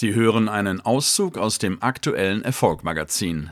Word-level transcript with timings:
Sie 0.00 0.14
hören 0.14 0.48
einen 0.48 0.80
Auszug 0.80 1.36
aus 1.36 1.58
dem 1.58 1.82
aktuellen 1.82 2.42
Erfolgmagazin. 2.42 3.50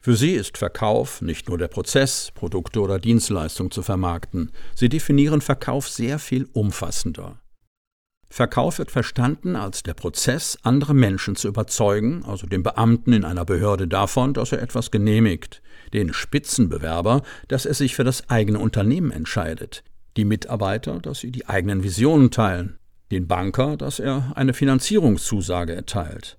Für 0.00 0.14
sie 0.14 0.30
ist 0.30 0.58
Verkauf 0.58 1.22
nicht 1.22 1.48
nur 1.48 1.58
der 1.58 1.66
Prozess, 1.66 2.30
Produkte 2.32 2.80
oder 2.80 3.00
Dienstleistungen 3.00 3.72
zu 3.72 3.82
vermarkten. 3.82 4.52
Sie 4.76 4.88
definieren 4.88 5.40
Verkauf 5.40 5.88
sehr 5.88 6.20
viel 6.20 6.48
umfassender. 6.52 7.40
Verkauf 8.30 8.78
wird 8.78 8.92
verstanden 8.92 9.56
als 9.56 9.82
der 9.82 9.94
Prozess, 9.94 10.56
andere 10.62 10.94
Menschen 10.94 11.34
zu 11.34 11.48
überzeugen, 11.48 12.24
also 12.24 12.46
den 12.46 12.62
Beamten 12.62 13.12
in 13.12 13.24
einer 13.24 13.44
Behörde 13.44 13.88
davon, 13.88 14.34
dass 14.34 14.52
er 14.52 14.62
etwas 14.62 14.92
genehmigt, 14.92 15.62
den 15.92 16.12
Spitzenbewerber, 16.12 17.22
dass 17.48 17.66
er 17.66 17.74
sich 17.74 17.96
für 17.96 18.04
das 18.04 18.30
eigene 18.30 18.60
Unternehmen 18.60 19.10
entscheidet, 19.10 19.82
die 20.16 20.26
Mitarbeiter, 20.26 21.00
dass 21.00 21.18
sie 21.18 21.32
die 21.32 21.48
eigenen 21.48 21.82
Visionen 21.82 22.30
teilen, 22.30 22.78
den 23.14 23.26
Banker, 23.26 23.76
dass 23.76 23.98
er 23.98 24.32
eine 24.34 24.52
Finanzierungszusage 24.52 25.74
erteilt. 25.74 26.38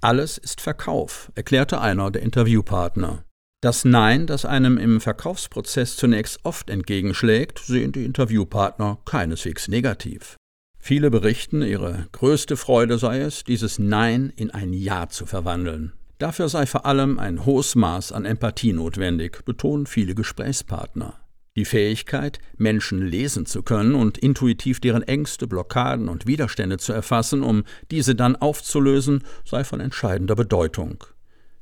Alles 0.00 0.38
ist 0.38 0.60
Verkauf, 0.60 1.32
erklärte 1.34 1.80
einer 1.80 2.10
der 2.10 2.22
Interviewpartner. 2.22 3.24
Das 3.62 3.84
Nein, 3.84 4.26
das 4.26 4.44
einem 4.44 4.76
im 4.76 5.00
Verkaufsprozess 5.00 5.96
zunächst 5.96 6.40
oft 6.44 6.68
entgegenschlägt, 6.68 7.58
sehen 7.58 7.92
die 7.92 8.04
Interviewpartner 8.04 8.98
keineswegs 9.06 9.68
negativ. 9.68 10.36
Viele 10.78 11.10
berichten, 11.10 11.62
ihre 11.62 12.06
größte 12.12 12.56
Freude 12.56 12.98
sei 12.98 13.20
es, 13.20 13.42
dieses 13.42 13.78
Nein 13.78 14.32
in 14.36 14.50
ein 14.50 14.72
Ja 14.72 15.08
zu 15.08 15.26
verwandeln. 15.26 15.94
Dafür 16.18 16.48
sei 16.48 16.66
vor 16.66 16.86
allem 16.86 17.18
ein 17.18 17.44
hohes 17.44 17.74
Maß 17.74 18.12
an 18.12 18.24
Empathie 18.24 18.72
notwendig, 18.72 19.44
betonen 19.44 19.86
viele 19.86 20.14
Gesprächspartner. 20.14 21.14
Die 21.56 21.64
Fähigkeit, 21.64 22.38
Menschen 22.58 23.00
lesen 23.00 23.46
zu 23.46 23.62
können 23.62 23.94
und 23.94 24.18
intuitiv 24.18 24.78
deren 24.78 25.02
Ängste, 25.02 25.46
Blockaden 25.46 26.08
und 26.08 26.26
Widerstände 26.26 26.76
zu 26.76 26.92
erfassen, 26.92 27.42
um 27.42 27.64
diese 27.90 28.14
dann 28.14 28.36
aufzulösen, 28.36 29.24
sei 29.44 29.64
von 29.64 29.80
entscheidender 29.80 30.36
Bedeutung. 30.36 31.02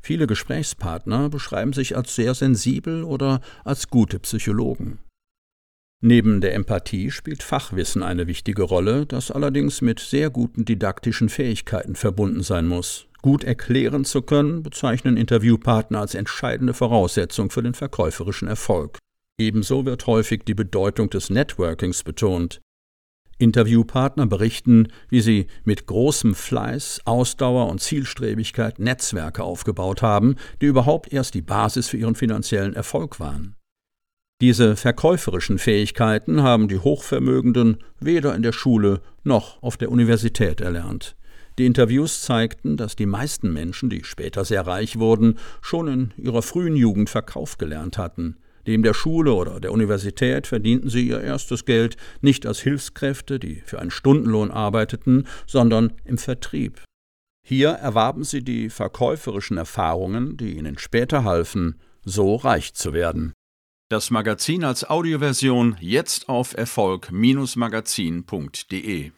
Viele 0.01 0.27
Gesprächspartner 0.27 1.31
beschreiben 1.31 1.73
sich 1.73 1.97
als 1.97 2.15
sehr 2.15 2.35
sensibel 2.35 3.05
oder 3.05 3.41
als 3.65 3.89
gute 3.89 4.19
Psychologen. 4.19 4.99
Neben 6.03 6.43
der 6.43 6.55
Empathie 6.55 7.11
spielt 7.11 7.43
Fachwissen 7.43 8.03
eine 8.03 8.27
wichtige 8.27 8.65
Rolle, 8.65 9.07
das 9.07 9.31
allerdings 9.31 9.81
mit 9.81 10.01
sehr 10.01 10.29
guten 10.29 10.67
didaktischen 10.67 11.31
Fähigkeiten 11.31 11.95
verbunden 11.95 12.43
sein 12.43 12.67
muss. 12.67 13.07
Gut 13.23 13.45
erklären 13.45 14.05
zu 14.05 14.21
können, 14.21 14.63
bezeichnen 14.63 15.17
Interviewpartner 15.17 16.01
als 16.01 16.15
entscheidende 16.15 16.75
Voraussetzung 16.75 17.49
für 17.49 17.63
den 17.63 17.73
verkäuferischen 17.73 18.49
Erfolg. 18.49 18.99
Ebenso 19.39 19.85
wird 19.85 20.07
häufig 20.07 20.45
die 20.45 20.55
Bedeutung 20.55 21.11
des 21.11 21.29
Networkings 21.29 22.05
betont. 22.05 22.61
Interviewpartner 23.39 24.27
berichten, 24.27 24.89
wie 25.09 25.21
sie 25.21 25.49
mit 25.65 25.87
großem 25.87 26.37
Fleiß, 26.37 27.01
Ausdauer 27.05 27.69
und 27.69 27.81
Zielstrebigkeit 27.81 28.79
Netzwerke 28.79 29.43
aufgebaut 29.43 30.03
haben, 30.03 30.37
die 30.61 30.67
überhaupt 30.67 31.13
erst 31.13 31.35
die 31.35 31.43
Basis 31.43 31.89
für 31.89 31.97
ihren 31.97 32.15
finanziellen 32.15 32.75
Erfolg 32.75 33.19
waren. 33.19 33.57
Diese 34.41 34.77
verkäuferischen 34.77 35.59
Fähigkeiten 35.59 36.43
haben 36.43 36.69
die 36.69 36.79
Hochvermögenden 36.79 37.79
weder 37.99 38.35
in 38.35 38.43
der 38.43 38.53
Schule 38.53 39.01
noch 39.25 39.63
auf 39.63 39.77
der 39.77 39.91
Universität 39.91 40.61
erlernt. 40.61 41.17
Die 41.59 41.67
Interviews 41.67 42.23
zeigten, 42.23 42.77
dass 42.77 42.97
die 42.97 43.07
meisten 43.07 43.53
Menschen, 43.53 43.91
die 43.91 44.05
später 44.05 44.45
sehr 44.45 44.67
reich 44.67 44.99
wurden, 44.99 45.39
schon 45.61 45.89
in 45.89 46.13
ihrer 46.17 46.43
frühen 46.43 46.77
Jugend 46.77 47.11
Verkauf 47.11 47.59
gelernt 47.59 47.97
hatten. 47.97 48.37
Neben 48.67 48.83
der 48.83 48.95
Schule 48.95 49.35
oder 49.35 49.61
der 49.61 49.73
Universität 49.73 50.47
verdienten 50.47 50.89
sie 50.89 51.07
ihr 51.07 51.21
erstes 51.21 51.65
Geld 51.65 51.97
nicht 52.21 52.47
als 52.47 52.61
Hilfskräfte, 52.61 53.39
die 53.39 53.63
für 53.67 53.79
einen 53.79 53.91
Stundenlohn 53.91 54.51
arbeiteten, 54.51 55.27
sondern 55.47 55.93
im 56.05 56.19
Vertrieb. 56.19 56.83
Hier 57.47 57.71
erwarben 57.71 58.25
sie 58.25 58.43
die 58.43 58.71
verkäuferischen 58.71 59.59
Erfahrungen, 59.59 60.39
die 60.39 60.57
ihnen 60.57 60.79
später 60.79 61.25
halfen, 61.25 61.79
so 62.05 62.37
reich 62.37 62.73
zu 62.75 62.95
werden. 62.95 63.35
Das 63.91 64.11
Magazin 64.11 64.65
als 64.65 64.89
Audioversion 64.89 65.77
jetzt 65.81 66.31
auf 66.31 66.57
Erfolg-magazin.de 66.57 69.13